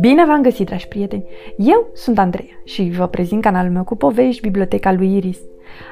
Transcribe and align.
Bine 0.00 0.24
v-am 0.24 0.42
găsit, 0.42 0.66
dragi 0.66 0.88
prieteni! 0.88 1.24
Eu 1.56 1.90
sunt 1.92 2.18
Andreea 2.18 2.60
și 2.64 2.92
vă 2.96 3.06
prezint 3.06 3.42
canalul 3.42 3.72
meu 3.72 3.84
cu 3.84 3.96
povești, 3.96 4.42
Biblioteca 4.42 4.92
lui 4.92 5.16
Iris. 5.16 5.38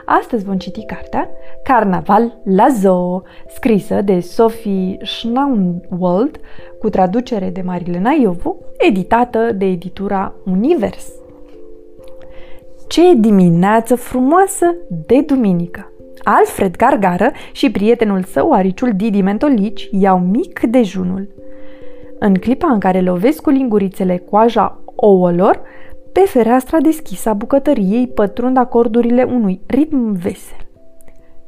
Astăzi 0.05 0.45
vom 0.45 0.57
citi 0.57 0.85
cartea 0.85 1.31
Carnaval 1.63 2.41
la 2.45 2.67
Zoo, 2.81 3.23
scrisă 3.49 4.01
de 4.03 4.21
Sophie 4.21 4.97
Schnaunwald, 5.03 6.41
cu 6.79 6.89
traducere 6.89 7.51
de 7.51 7.61
Marilena 7.61 8.11
Iovu, 8.11 8.59
editată 8.79 9.53
de 9.53 9.65
editura 9.65 10.35
Univers. 10.45 11.13
Ce 12.89 13.15
dimineață 13.15 13.95
frumoasă 13.95 14.75
de 15.07 15.21
duminică! 15.21 15.94
Alfred 16.25 16.77
Gargară 16.77 17.31
și 17.53 17.71
prietenul 17.71 18.23
său, 18.23 18.53
ariciul 18.53 18.93
Didi 18.97 19.23
Mentolici, 19.23 19.89
iau 19.91 20.19
mic 20.19 20.61
dejunul. 20.61 21.29
În 22.19 22.35
clipa 22.35 22.73
în 22.73 22.79
care 22.79 23.01
lovesc 23.01 23.43
cu 23.43 23.51
lingurițele 23.51 24.23
coaja 24.31 24.79
ouălor, 24.95 25.61
pe 26.13 26.21
fereastra 26.21 26.79
deschisă 26.79 27.29
a 27.29 27.33
bucătăriei 27.33 28.07
pătrund 28.09 28.57
acordurile 28.57 29.23
unui 29.23 29.61
ritm 29.67 30.13
vesel. 30.13 30.69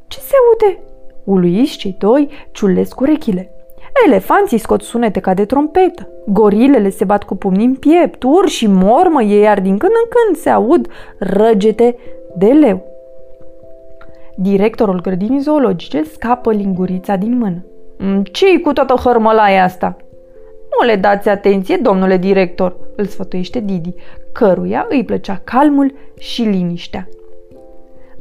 Ce 0.07 0.19
se 0.19 0.33
aude? 0.45 0.79
Uluiți 1.23 1.77
cei 1.77 1.95
doi 1.99 2.29
ciulesc 2.51 2.99
urechile. 2.99 3.51
Elefanții 4.05 4.57
scot 4.57 4.81
sunete 4.81 5.19
ca 5.19 5.33
de 5.33 5.45
trompetă, 5.45 6.09
gorilele 6.27 6.89
se 6.89 7.03
bat 7.03 7.23
cu 7.23 7.35
pumni 7.35 7.65
în 7.65 7.75
piept, 7.75 8.23
urși 8.23 8.67
mormă 8.67 9.21
ei, 9.21 9.41
iar 9.41 9.61
din 9.61 9.77
când 9.77 9.91
în 10.03 10.09
când 10.09 10.35
se 10.35 10.49
aud 10.49 10.87
răgete 11.19 11.95
de 12.35 12.45
leu. 12.45 12.96
Directorul 14.39 15.01
grădinii 15.01 15.39
zoologice 15.39 16.03
scapă 16.03 16.51
lingurița 16.51 17.15
din 17.15 17.37
mână. 17.37 17.65
Mm, 17.97 18.23
ce 18.23 18.59
cu 18.59 18.73
toată 18.73 18.93
hărmălaia 18.93 19.63
asta?" 19.63 19.97
Nu 20.79 20.87
le 20.87 20.95
dați 20.95 21.29
atenție, 21.29 21.75
domnule 21.75 22.17
director, 22.17 22.77
îl 22.95 23.05
sfătuiește 23.05 23.59
Didi, 23.59 23.93
căruia 24.31 24.85
îi 24.89 25.03
plăcea 25.03 25.41
calmul 25.43 25.93
și 26.19 26.41
liniștea. 26.41 27.07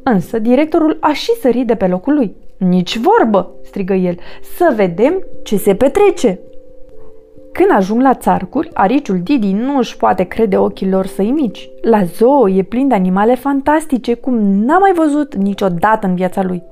Însă 0.03 0.39
directorul 0.39 0.97
a 1.01 1.13
și 1.13 1.31
sărit 1.41 1.67
de 1.67 1.75
pe 1.75 1.87
locul 1.87 2.15
lui. 2.15 2.37
Nici 2.57 2.99
vorbă, 2.99 3.51
strigă 3.63 3.95
el, 3.95 4.19
să 4.57 4.73
vedem 4.77 5.27
ce 5.43 5.57
se 5.57 5.75
petrece. 5.75 6.41
Când 7.57 7.71
ajung 7.71 8.03
la 8.03 8.15
țarcuri, 8.15 8.71
ariciul 8.75 9.21
Didi 9.23 9.53
nu 9.53 9.79
își 9.79 9.97
poate 9.97 10.23
crede 10.23 10.57
ochilor 10.57 11.07
săi 11.07 11.31
mici. 11.31 11.69
La 11.83 12.05
zoo 12.05 12.49
e 12.49 12.63
plin 12.63 12.89
de 12.89 12.95
animale 12.95 13.35
fantastice, 13.35 14.15
cum 14.15 14.35
n-a 14.39 14.79
mai 14.79 14.93
văzut 14.95 15.35
niciodată 15.35 16.07
în 16.07 16.15
viața 16.15 16.43
lui. 16.43 16.63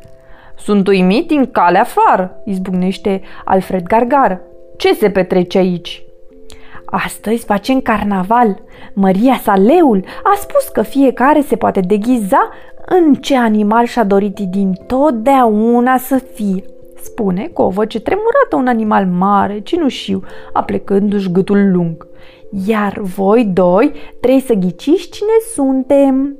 Sunt 0.56 0.88
uimit 0.88 1.28
din 1.28 1.50
calea 1.50 1.80
afară, 1.80 2.42
izbucnește 2.44 3.20
Alfred 3.44 3.82
Gargar. 3.82 4.40
Ce 4.76 4.94
se 4.94 5.10
petrece 5.10 5.58
aici? 5.58 6.04
Astăzi 6.84 7.44
facem 7.44 7.80
carnaval. 7.80 8.62
Maria 8.94 9.40
Saleul 9.42 10.04
a 10.22 10.34
spus 10.36 10.68
că 10.68 10.82
fiecare 10.82 11.40
se 11.40 11.56
poate 11.56 11.80
deghiza 11.80 12.48
în 12.86 13.14
ce 13.14 13.36
animal 13.36 13.84
și-a 13.84 14.04
dorit 14.04 14.38
din 14.38 14.72
totdeauna 14.86 15.96
să 15.96 16.16
fie. 16.34 16.64
Spune 17.04 17.50
cu 17.52 17.62
o 17.62 17.68
voce 17.68 18.00
tremurată 18.00 18.56
un 18.56 18.66
animal 18.66 19.06
mare, 19.06 19.60
cinușiu, 19.60 20.22
aplecându-și 20.52 21.32
gâtul 21.32 21.70
lung. 21.72 22.06
Iar 22.66 22.98
voi 23.00 23.44
doi 23.44 23.92
trebuie 24.20 24.40
să 24.40 24.52
ghiciți 24.52 25.08
cine 25.08 25.36
suntem. 25.54 26.36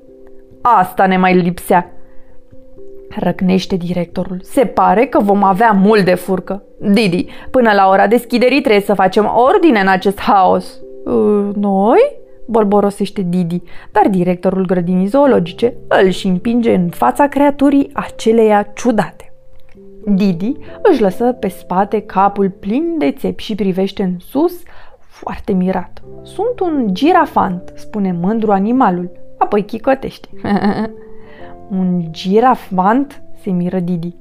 Asta 0.62 1.06
ne 1.06 1.16
mai 1.16 1.36
lipsea, 1.36 1.94
Răcnește 3.16 3.76
directorul. 3.76 4.38
Se 4.42 4.64
pare 4.64 5.06
că 5.06 5.20
vom 5.20 5.42
avea 5.42 5.70
mult 5.70 6.04
de 6.04 6.14
furcă. 6.14 6.62
Didi, 6.78 7.26
până 7.50 7.72
la 7.72 7.88
ora 7.88 8.06
deschiderii 8.06 8.60
trebuie 8.60 8.82
să 8.82 8.94
facem 8.94 9.32
ordine 9.34 9.80
în 9.80 9.88
acest 9.88 10.20
haos. 10.20 10.80
Uh, 11.04 11.48
noi? 11.54 12.22
bolborosește 12.46 13.22
Didi, 13.28 13.62
dar 13.92 14.08
directorul 14.08 14.66
grădinii 14.66 15.06
zoologice 15.06 15.74
îl 15.88 16.08
și 16.08 16.26
împinge 16.26 16.74
în 16.74 16.88
fața 16.88 17.26
creaturii 17.26 17.90
aceleia 17.92 18.62
ciudate. 18.74 19.33
Didi 20.06 20.56
își 20.82 21.00
lăsă 21.00 21.32
pe 21.32 21.48
spate 21.48 22.00
capul 22.00 22.50
plin 22.50 22.98
de 22.98 23.10
țepi 23.10 23.42
și 23.42 23.54
privește 23.54 24.02
în 24.02 24.18
sus, 24.18 24.62
foarte 24.98 25.52
mirat. 25.52 26.02
Sunt 26.22 26.60
un 26.60 26.88
girafant, 26.92 27.72
spune 27.76 28.12
mândru 28.12 28.52
animalul, 28.52 29.10
apoi 29.38 29.64
chicotește. 29.64 30.28
Un 31.70 32.04
girafant? 32.10 33.22
se 33.42 33.50
miră 33.50 33.78
Didi. 33.78 34.16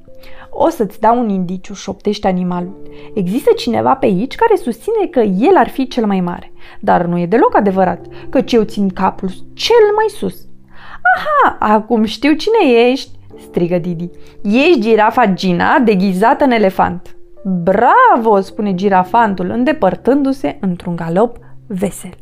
O 0.50 0.68
să-ți 0.68 1.00
dau 1.00 1.18
un 1.18 1.28
indiciu, 1.28 1.74
șoptește 1.74 2.26
animalul. 2.28 2.82
Există 3.14 3.50
cineva 3.56 3.94
pe 3.94 4.06
aici 4.06 4.34
care 4.34 4.56
susține 4.56 5.06
că 5.10 5.20
el 5.20 5.56
ar 5.56 5.68
fi 5.68 5.88
cel 5.88 6.06
mai 6.06 6.20
mare. 6.20 6.52
Dar 6.80 7.04
nu 7.04 7.18
e 7.18 7.26
deloc 7.26 7.56
adevărat, 7.56 8.06
căci 8.30 8.52
eu 8.52 8.62
țin 8.62 8.88
capul 8.88 9.28
cel 9.54 9.94
mai 9.94 10.06
sus. 10.08 10.46
Aha, 11.16 11.56
acum 11.72 12.04
știu 12.04 12.32
cine 12.32 12.90
ești, 12.90 13.10
strigă 13.38 13.78
Didi. 13.78 14.10
Ești 14.42 14.80
girafa 14.80 15.26
Gina 15.26 15.78
deghizată 15.78 16.44
în 16.44 16.50
elefant. 16.50 17.16
Bravo, 17.44 18.40
spune 18.40 18.74
girafantul, 18.74 19.50
îndepărtându-se 19.50 20.56
într-un 20.60 20.96
galop 20.96 21.36
vesel. 21.66 22.14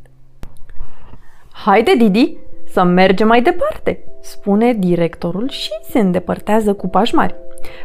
Haide, 1.52 1.94
Didi, 1.94 2.36
să 2.66 2.82
mergem 2.82 3.26
mai 3.26 3.42
departe, 3.42 4.04
spune 4.20 4.72
directorul 4.72 5.48
și 5.48 5.70
se 5.90 5.98
îndepărtează 5.98 6.74
cu 6.74 6.88
pași 6.88 7.14
mari. 7.14 7.34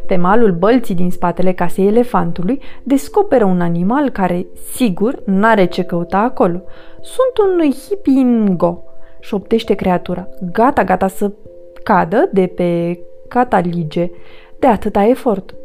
Pe 0.06 0.16
malul 0.16 0.52
bălții 0.52 0.96
din 0.96 1.12
spatele 1.12 1.52
casei 1.52 1.88
elefantului 1.88 2.62
descoperă 2.84 3.46
un 3.46 3.62
animal 3.62 4.10
care, 4.10 4.46
sigur, 4.74 5.22
n-are 5.26 5.66
ce 5.66 5.84
căuta 5.84 6.18
acolo. 6.18 6.62
Sunt 7.02 7.48
un 7.48 7.72
hipingo, 7.72 8.84
șoptește 9.20 9.74
creatura, 9.74 10.28
gata, 10.52 10.84
gata 10.84 11.08
să 11.08 11.32
cadă 11.84 12.30
de 12.32 12.52
pe 12.56 13.00
catalige 13.28 14.12
de 14.60 14.68
atâta 14.68 15.04
efort. 15.06 15.56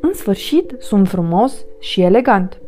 În 0.00 0.14
sfârșit, 0.14 0.74
sunt 0.78 1.08
frumos 1.08 1.64
și 1.78 2.00
elegant. 2.02 2.60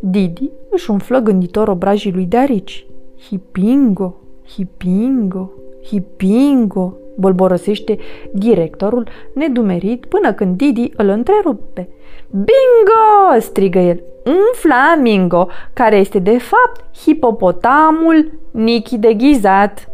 Didi 0.00 0.50
își 0.70 0.90
umflă 0.90 1.18
gânditor 1.18 1.68
obrajii 1.68 2.12
lui 2.12 2.24
de 2.24 2.36
arici. 2.36 2.86
Hipingo, 3.28 4.14
hipingo, 4.48 5.50
hipingo, 5.84 6.96
bolborosește 7.16 7.98
directorul, 8.32 9.08
nedumerit, 9.34 10.06
până 10.06 10.32
când 10.32 10.56
Didi 10.56 10.90
îl 10.96 11.08
întrerupe. 11.08 11.88
Bingo! 12.30 13.40
strigă 13.40 13.78
el. 13.78 14.02
Un 14.24 14.52
flamingo, 14.52 15.48
care 15.72 15.96
este 15.96 16.18
de 16.18 16.38
fapt 16.38 16.84
hipopotamul 17.02 18.30
Nichi 18.50 18.98
deghizat. 18.98 19.88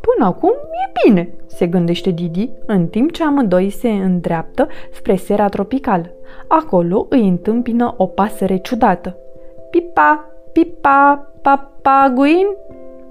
Până 0.00 0.28
acum 0.28 0.52
e 0.52 0.67
bine, 1.04 1.28
se 1.46 1.66
gândește 1.66 2.10
Didi, 2.10 2.50
în 2.66 2.86
timp 2.86 3.12
ce 3.12 3.24
amândoi 3.24 3.70
se 3.70 3.88
îndreaptă 3.88 4.68
spre 4.92 5.16
sera 5.16 5.48
tropicală. 5.48 6.10
Acolo 6.48 7.06
îi 7.08 7.28
întâmpină 7.28 7.94
o 7.96 8.06
pasăre 8.06 8.56
ciudată. 8.56 9.16
Pipa, 9.70 10.24
pipa, 10.52 11.32
papaguin, 11.42 12.46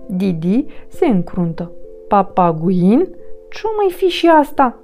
Didi 0.08 0.66
se 0.88 1.06
încruntă. 1.06 1.72
Papaguin? 2.08 3.08
Ce 3.50 3.62
mai 3.78 3.92
fi 3.92 4.06
și 4.06 4.28
asta? 4.28 4.80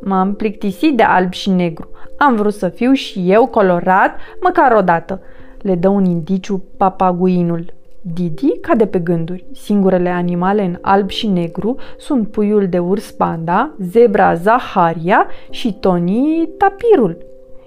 M-am 0.00 0.34
plictisit 0.34 0.96
de 0.96 1.02
alb 1.02 1.32
și 1.32 1.50
negru. 1.50 1.88
Am 2.16 2.36
vrut 2.36 2.54
să 2.54 2.68
fiu 2.68 2.92
și 2.92 3.30
eu 3.30 3.46
colorat, 3.46 4.16
măcar 4.42 4.72
o 4.72 4.80
dată. 4.80 5.20
Le 5.58 5.74
dă 5.74 5.88
un 5.88 6.04
indiciu 6.04 6.64
papaguinul. 6.76 7.72
Didi 8.12 8.58
cade 8.60 8.86
pe 8.86 8.98
gânduri. 8.98 9.44
Singurele 9.52 10.08
animale 10.08 10.64
în 10.64 10.78
alb 10.80 11.10
și 11.10 11.26
negru 11.26 11.76
sunt 11.98 12.30
puiul 12.30 12.68
de 12.68 12.78
urs 12.78 13.10
panda, 13.10 13.74
zebra 13.78 14.34
Zaharia 14.34 15.26
și 15.50 15.72
Tony 15.80 16.48
tapirul. 16.58 17.18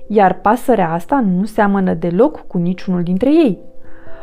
Iar 0.07 0.33
pasărea 0.33 0.91
asta 0.91 1.25
nu 1.37 1.45
seamănă 1.45 1.93
deloc 1.93 2.47
cu 2.47 2.57
niciunul 2.57 3.03
dintre 3.03 3.29
ei. 3.29 3.59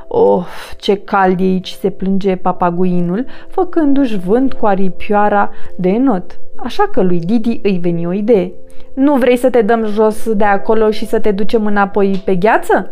Oh, 0.09 0.47
ce 0.77 0.97
cald 0.97 1.41
e 1.41 1.43
aici, 1.43 1.71
se 1.71 1.91
plânge 1.91 2.37
papaguinul, 2.37 3.25
făcându-și 3.49 4.19
vânt 4.19 4.53
cu 4.53 4.67
aripioara 4.67 5.51
de 5.77 5.97
not. 5.97 6.39
Așa 6.57 6.89
că 6.93 7.03
lui 7.03 7.19
Didi 7.19 7.61
îi 7.63 7.79
veni 7.79 8.07
o 8.07 8.13
idee. 8.13 8.53
Nu 8.95 9.15
vrei 9.15 9.37
să 9.37 9.51
te 9.51 9.63
dăm 9.63 9.85
jos 9.85 10.33
de 10.33 10.45
acolo 10.45 10.91
și 10.91 11.07
să 11.07 11.21
te 11.21 11.31
ducem 11.31 11.67
înapoi 11.67 12.23
pe 12.25 12.35
gheață? 12.35 12.91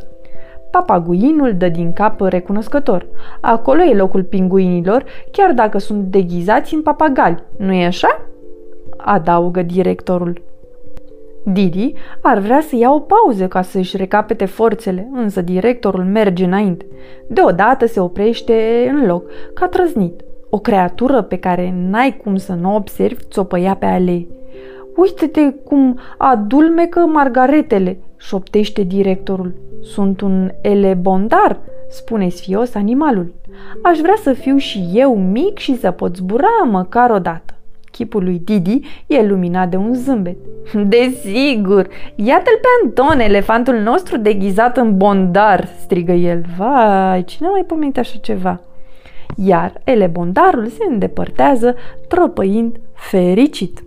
Papaguinul 0.73 1.55
dă 1.57 1.69
din 1.69 1.93
cap 1.93 2.21
recunoscător. 2.21 3.07
Acolo 3.41 3.83
e 3.83 3.95
locul 3.95 4.23
pinguinilor, 4.23 5.05
chiar 5.31 5.53
dacă 5.53 5.79
sunt 5.79 6.05
deghizați 6.05 6.75
în 6.75 6.83
papagali, 6.83 7.43
nu 7.57 7.73
e 7.73 7.85
așa? 7.85 8.21
Adaugă 8.97 9.63
directorul. 9.63 10.43
Didi 11.45 11.93
ar 12.21 12.39
vrea 12.39 12.61
să 12.61 12.77
ia 12.77 12.93
o 12.93 12.99
pauză 12.99 13.49
ca 13.49 13.63
să-și 13.63 13.97
recapete 13.97 14.45
forțele, 14.45 15.09
însă 15.13 15.41
directorul 15.41 16.05
merge 16.05 16.45
înainte. 16.45 16.87
Deodată 17.27 17.87
se 17.87 18.01
oprește 18.01 18.87
în 18.95 19.07
loc, 19.07 19.25
ca 19.55 19.67
trăznit. 19.67 20.21
O 20.51 20.59
creatură 20.59 21.23
pe 21.23 21.39
care 21.39 21.75
n-ai 21.91 22.21
cum 22.25 22.37
să 22.37 22.53
nu 22.53 22.75
observi 22.75 23.23
țopăia 23.31 23.75
pe 23.75 23.87
alee. 23.87 24.27
Uite-te 24.97 25.55
cum 25.65 25.99
adulmecă 26.19 27.01
margaretele, 27.01 27.99
șoptește 28.23 28.83
directorul. 28.83 29.55
Sunt 29.83 30.21
un 30.21 30.51
elebondar, 30.61 31.59
spune 31.89 32.29
sfios 32.29 32.75
animalul. 32.75 33.35
Aș 33.83 33.99
vrea 33.99 34.17
să 34.23 34.33
fiu 34.33 34.57
și 34.57 34.91
eu 34.95 35.17
mic 35.17 35.59
și 35.59 35.77
să 35.77 35.91
pot 35.91 36.17
zbura 36.17 36.63
măcar 36.71 37.11
o 37.11 37.19
dată. 37.19 37.55
Chipul 37.91 38.25
lui 38.25 38.41
Didi 38.45 38.81
e 39.07 39.27
luminat 39.27 39.69
de 39.69 39.77
un 39.77 39.95
zâmbet. 39.95 40.37
Desigur! 40.89 41.89
Iată-l 42.15 42.59
pe 42.61 42.69
Anton, 42.83 43.21
elefantul 43.21 43.75
nostru 43.75 44.17
deghizat 44.19 44.77
în 44.77 44.97
bondar, 44.97 45.69
strigă 45.81 46.13
el. 46.13 46.45
Vai, 46.57 47.25
cine 47.25 47.49
mai 47.49 47.65
pomenit 47.67 47.99
așa 47.99 48.19
ceva? 48.21 48.61
Iar 49.37 49.73
elebondarul 49.85 50.67
se 50.67 50.85
îndepărtează, 50.89 51.75
tropăind 52.09 52.77
fericit. 52.93 53.85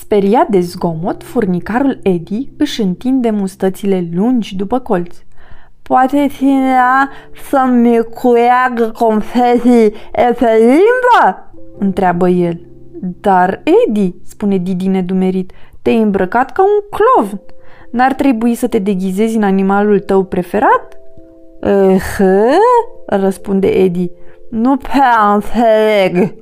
Speriat 0.00 0.48
de 0.48 0.60
zgomot, 0.60 1.22
furnicarul 1.22 1.98
Eddie 2.02 2.52
își 2.56 2.80
întinde 2.80 3.30
mustățile 3.30 4.08
lungi 4.12 4.56
după 4.56 4.78
colț. 4.78 5.16
Poate 5.82 6.26
cineva 6.36 7.08
să-mi 7.48 7.98
cuiagă 7.98 8.92
confetii 8.98 9.92
pe 10.12 10.56
limbă? 10.58 11.52
întreabă 11.78 12.28
el. 12.28 12.60
Dar, 13.20 13.62
Eddie, 13.86 14.14
spune 14.24 14.56
Didi 14.56 14.86
nedumerit, 14.86 15.52
te-ai 15.82 16.02
îmbrăcat 16.02 16.52
ca 16.52 16.62
un 16.62 16.98
clovn. 16.98 17.40
N-ar 17.90 18.12
trebui 18.12 18.54
să 18.54 18.66
te 18.66 18.78
deghizezi 18.78 19.36
în 19.36 19.42
animalul 19.42 20.00
tău 20.00 20.24
preferat? 20.24 20.98
Eh, 21.60 22.18
răspunde 23.06 23.66
Eddie. 23.66 24.10
Nu 24.50 24.76
prea 24.76 25.32
înțeleg. 25.34 26.34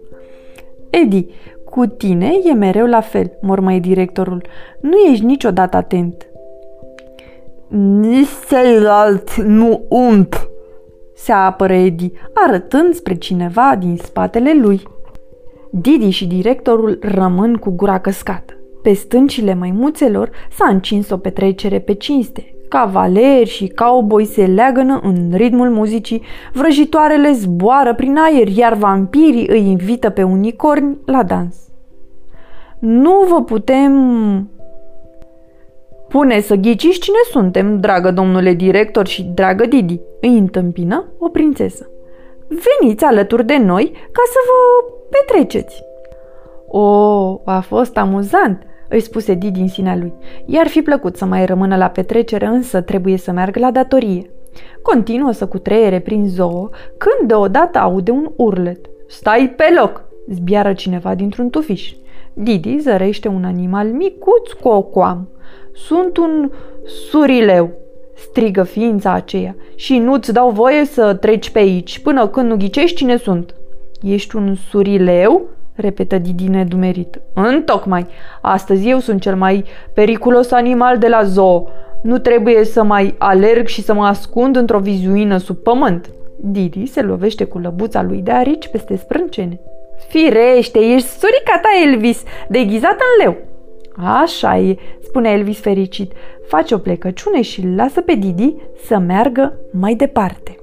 Eddie, 0.91 1.27
cu 1.75 1.87
tine 1.87 2.33
e 2.45 2.53
mereu 2.53 2.87
la 2.87 3.01
fel, 3.01 3.39
mormăie 3.41 3.79
directorul. 3.79 4.43
Nu 4.81 4.97
ești 4.97 5.25
niciodată 5.25 5.77
atent. 5.77 6.27
Nici 8.01 8.29
ceilalți 8.49 9.41
nu 9.41 9.85
ump, 9.89 10.51
se 11.15 11.33
apără 11.33 11.73
Eddie, 11.73 12.13
arătând 12.47 12.95
spre 12.95 13.15
cineva 13.15 13.77
din 13.79 13.97
spatele 13.97 14.53
lui. 14.61 14.83
Didi 15.71 16.11
și 16.11 16.27
directorul 16.27 16.99
rămân 17.03 17.55
cu 17.55 17.71
gura 17.71 17.99
căscată. 17.99 18.55
Pe 18.83 18.93
stâncile 18.93 19.55
maimuțelor 19.55 20.31
s-a 20.51 20.69
încins 20.69 21.11
o 21.11 21.17
petrecere 21.17 21.79
pe 21.79 21.95
cinste. 21.95 22.54
Cavaleri 22.69 23.49
și 23.49 23.69
cowboy 23.69 24.25
se 24.25 24.47
leagănă 24.47 25.01
în 25.03 25.31
ritmul 25.33 25.71
muzicii, 25.71 26.23
vrăjitoarele 26.53 27.33
zboară 27.33 27.95
prin 27.95 28.17
aer, 28.17 28.49
iar 28.49 28.75
vampirii 28.75 29.49
îi 29.49 29.67
invită 29.71 30.11
pe 30.11 30.23
unicorni 30.23 30.99
la 31.05 31.23
dans. 31.23 31.57
Nu 32.79 33.25
vă 33.29 33.43
putem 33.43 33.93
pune 36.09 36.41
să 36.41 36.55
ghiciți 36.55 36.99
cine 36.99 37.17
suntem, 37.31 37.81
dragă 37.81 38.11
domnule 38.11 38.53
director 38.53 39.07
și 39.07 39.23
dragă 39.23 39.67
Didi, 39.67 40.01
îi 40.21 40.39
întâmpină 40.39 41.05
o 41.19 41.29
prințesă. 41.29 41.89
Veniți 42.49 43.05
alături 43.05 43.47
de 43.47 43.57
noi 43.57 43.93
ca 43.93 44.23
să 44.27 44.39
vă 44.47 44.91
petreceți. 45.11 45.83
O, 46.69 47.41
a 47.45 47.61
fost 47.61 47.97
amuzant, 47.97 48.63
îi 48.95 49.01
spuse 49.01 49.35
Didi 49.35 49.61
în 49.61 49.69
sinea 49.69 49.97
lui. 49.97 50.13
I-ar 50.47 50.67
fi 50.67 50.83
plăcut 50.83 51.17
să 51.17 51.25
mai 51.25 51.47
rămână 51.47 51.77
la 51.77 51.89
petrecere, 51.89 52.47
însă 52.47 52.81
trebuie 52.81 53.17
să 53.17 53.33
meargă 53.33 53.59
la 53.59 53.71
datorie. 53.71 54.31
Continuă 54.83 55.33
să 55.33 55.47
cutreiere 55.47 56.01
prin 56.01 56.29
zoo, 56.29 56.69
când 56.99 57.29
deodată 57.29 57.79
aude 57.79 58.11
un 58.11 58.31
urlet. 58.37 58.87
Stai 59.09 59.55
pe 59.57 59.65
loc! 59.79 60.05
zbiară 60.29 60.73
cineva 60.73 61.15
dintr-un 61.15 61.51
tufiș. 61.51 61.93
Didi 62.33 62.79
zărește 62.79 63.29
un 63.29 63.45
animal 63.45 63.87
micuț 63.87 64.53
cu 64.61 64.69
o 64.69 64.83
coamă. 64.83 65.29
Sunt 65.73 66.17
un 66.17 66.51
surileu, 67.11 67.71
strigă 68.15 68.63
ființa 68.63 69.13
aceea, 69.13 69.57
și 69.75 69.99
nu-ți 69.99 70.33
dau 70.33 70.51
voie 70.51 70.85
să 70.85 71.15
treci 71.15 71.51
pe 71.51 71.59
aici, 71.59 71.99
până 71.99 72.29
când 72.29 72.49
nu 72.49 72.57
ghicești 72.57 72.97
cine 72.97 73.17
sunt. 73.17 73.55
Ești 74.03 74.37
un 74.37 74.55
surileu? 74.55 75.54
Repetă 75.75 76.19
Didi 76.19 76.49
nedumerit. 76.49 77.21
Întocmai. 77.33 78.07
Astăzi 78.41 78.89
eu 78.89 78.99
sunt 78.99 79.21
cel 79.21 79.37
mai 79.37 79.65
periculos 79.93 80.51
animal 80.51 80.99
de 80.99 81.09
la 81.09 81.23
zoo. 81.23 81.69
Nu 82.03 82.19
trebuie 82.19 82.65
să 82.65 82.83
mai 82.83 83.15
alerg 83.19 83.67
și 83.67 83.83
să 83.83 83.95
mă 83.95 84.05
ascund 84.05 84.57
într-o 84.57 84.79
vizuină 84.79 85.37
sub 85.37 85.57
pământ. 85.57 86.11
Didi 86.37 86.87
se 86.87 87.03
lovește 87.03 87.45
cu 87.45 87.59
lăbuța 87.59 88.03
lui 88.03 88.21
de 88.21 88.31
arici 88.31 88.69
peste 88.69 88.97
sprâncene. 88.97 89.61
Firește, 90.09 90.79
ești 90.79 91.09
surica 91.09 91.61
ta, 91.63 91.69
Elvis, 91.85 92.23
deghizat 92.49 92.93
în 92.93 93.25
leu. 93.25 93.37
Așa 94.23 94.59
e, 94.59 94.77
spune 95.03 95.31
Elvis 95.31 95.61
fericit. 95.61 96.13
Face 96.47 96.75
o 96.75 96.79
plecăciune 96.79 97.43
și 97.43 97.65
îl 97.65 97.75
lasă 97.75 98.01
pe 98.01 98.15
Didi 98.15 98.55
să 98.85 98.99
meargă 98.99 99.57
mai 99.73 99.95
departe. 99.95 100.57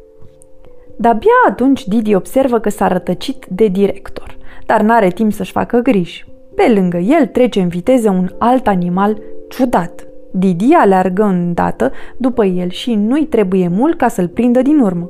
De-abia 0.96 1.32
atunci 1.50 1.88
Didi 1.88 2.16
observă 2.16 2.60
că 2.60 2.70
s-a 2.70 2.88
rătăcit 2.88 3.46
de 3.50 3.68
director, 3.68 4.38
dar 4.72 4.82
n-are 4.82 5.08
timp 5.08 5.34
să-și 5.34 5.52
facă 5.52 5.78
griji. 5.78 6.26
Pe 6.56 6.72
lângă 6.74 6.98
el 6.98 7.26
trece 7.26 7.62
în 7.62 7.68
viteză 7.68 8.10
un 8.10 8.30
alt 8.38 8.68
animal 8.68 9.18
ciudat. 9.50 10.08
Didi 10.32 10.74
aleargă 10.74 11.24
îndată 11.24 11.92
după 12.18 12.46
el 12.46 12.70
și 12.70 12.94
nu-i 12.94 13.26
trebuie 13.26 13.68
mult 13.68 13.98
ca 13.98 14.08
să-l 14.08 14.28
prindă 14.28 14.62
din 14.62 14.80
urmă. 14.80 15.10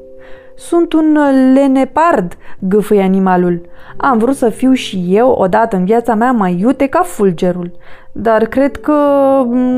Sunt 0.55 0.93
un 0.93 1.17
lenepard, 1.53 2.37
gâfâie 2.59 3.01
animalul. 3.01 3.61
Am 3.97 4.17
vrut 4.17 4.35
să 4.35 4.49
fiu 4.49 4.73
și 4.73 5.05
eu 5.07 5.29
odată 5.29 5.75
în 5.75 5.85
viața 5.85 6.15
mea 6.15 6.31
mai 6.31 6.57
iute 6.59 6.87
ca 6.87 7.01
fulgerul, 7.01 7.71
dar 8.11 8.45
cred 8.45 8.77
că 8.77 8.93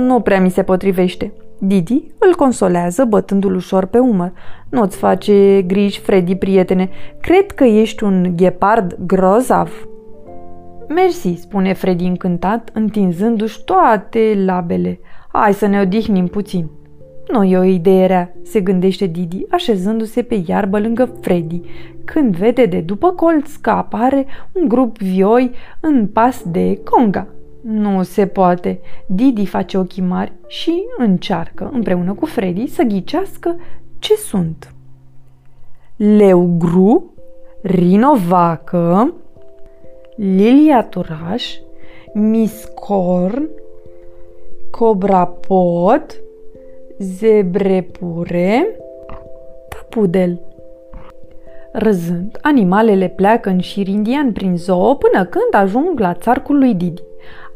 nu 0.07 0.19
prea 0.19 0.39
mi 0.41 0.50
se 0.50 0.63
potrivește. 0.63 1.33
Didi 1.65 2.04
îl 2.19 2.36
consolează 2.36 3.06
bătându-l 3.06 3.56
ușor 3.56 3.86
pe 3.86 3.98
umăr. 3.98 4.31
Nu-ți 4.69 4.98
face 4.98 5.62
griji, 5.62 6.00
Freddy, 6.00 6.36
prietene. 6.36 6.89
Cred 7.21 7.51
că 7.51 7.63
ești 7.63 8.04
un 8.04 8.33
ghepard 8.36 8.98
grozav. 9.06 9.88
Mersi, 10.88 11.33
spune 11.33 11.74
Freddy 11.74 12.06
încântat, 12.06 12.69
întinzându-și 12.74 13.63
toate 13.63 14.44
labele. 14.45 15.00
Hai 15.31 15.54
să 15.54 15.65
ne 15.65 15.80
odihnim 15.80 16.27
puțin. 16.27 16.69
Nu 17.31 17.44
e 17.44 17.57
o 17.57 17.63
idee 17.63 18.06
rea, 18.06 18.36
se 18.42 18.59
gândește 18.59 19.06
Didi, 19.06 19.45
așezându-se 19.50 20.21
pe 20.21 20.44
iarbă 20.45 20.80
lângă 20.80 21.18
Freddy, 21.21 21.62
când 22.06 22.36
vede 22.36 22.66
de 22.66 22.80
după 22.80 23.12
colț 23.12 23.56
că 23.56 23.69
apare 23.69 24.25
un 24.51 24.68
grup 24.68 24.98
vioi 24.98 25.51
în 25.80 26.07
pas 26.07 26.44
de 26.51 26.80
conga. 26.83 27.27
Nu 27.63 28.04
se 28.04 28.27
poate. 28.27 28.80
Didi 29.06 29.45
face 29.45 29.77
ochii 29.77 30.01
mari 30.01 30.31
și 30.48 30.83
încearcă, 30.98 31.69
împreună 31.74 32.13
cu 32.13 32.25
Freddy, 32.25 32.68
să 32.68 32.83
ghicească 32.83 33.56
ce 33.99 34.16
sunt. 34.16 34.73
Leu 35.95 36.56
gru, 36.57 37.14
rinovacă, 37.61 39.14
lilia 40.16 40.83
turaș, 40.83 41.57
miscorn, 42.14 43.49
cobrapot, 44.71 46.21
zebrepure, 46.97 48.80
pudel. 49.90 50.42
Râzând, 51.71 52.37
animalele 52.42 53.07
pleacă 53.07 53.49
în 53.49 53.59
șir 53.59 53.87
indian 53.87 54.31
prin 54.31 54.57
zoo 54.57 54.95
până 54.95 55.26
când 55.26 55.64
ajung 55.64 55.99
la 55.99 56.14
țarcul 56.14 56.57
lui 56.57 56.73
Didi. 56.73 57.02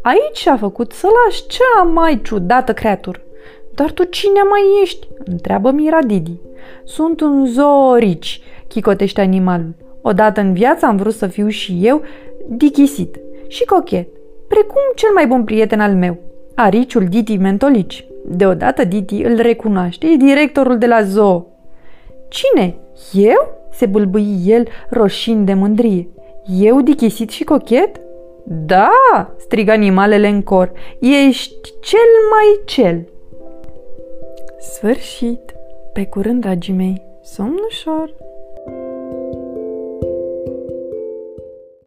Aici 0.08 0.48
a 0.48 0.58
făcut 0.58 0.92
să 0.92 1.08
lași 1.08 1.48
cea 1.48 1.84
mai 1.84 2.22
ciudată 2.24 2.74
creatură. 2.74 3.20
Dar 3.76 3.92
tu 3.92 4.04
cine 4.04 4.42
mai 4.50 4.62
ești? 4.82 5.08
întreabă 5.26 5.72
Mira 5.72 6.02
Didi. 6.02 6.40
Sunt 6.84 7.22
un 7.22 7.46
zoorici, 7.46 8.42
chicotește 8.68 9.22
animalul. 9.22 9.74
Odată 10.02 10.42
în 10.42 10.54
viață 10.54 10.86
am 10.86 10.98
vrut 10.98 11.14
să 11.14 11.28
fiu 11.28 11.48
și 11.48 11.80
eu 11.82 12.02
dichisit 12.48 13.20
și 13.48 13.66
cochet, 13.66 14.08
precum 14.48 14.82
cel 14.96 15.10
mai 15.14 15.28
bun 15.28 15.44
prieten 15.44 15.80
al 15.80 15.94
meu, 15.94 16.18
ariciul 16.56 17.06
Didi 17.06 17.38
Mentolici. 17.38 18.08
Deodată 18.26 18.84
Didi 18.84 19.22
îl 19.22 19.36
recunoaște, 19.36 20.08
e 20.08 20.16
directorul 20.16 20.78
de 20.78 20.88
la 20.88 21.04
zoo. 21.04 21.46
Cine? 22.28 22.78
Eu? 23.14 23.56
se 23.72 23.86
bâlbâi 23.86 24.44
el 24.46 24.68
roșind 24.90 25.46
de 25.46 25.54
mândrie. 25.54 26.08
Eu 26.60 26.82
dichisit 26.82 27.30
și 27.30 27.44
cochet? 27.44 28.00
Da, 28.50 28.90
strigă 29.38 29.72
animalele 29.72 30.28
în 30.28 30.42
cor, 30.42 30.72
ești 31.00 31.74
cel 31.80 32.10
mai 32.30 32.62
cel. 32.66 33.08
Sfârșit. 34.60 35.56
Pe 35.94 36.06
curând, 36.06 36.42
dragii 36.42 36.74
mei, 36.74 37.02
somn 37.22 37.60
ușor. 37.68 38.14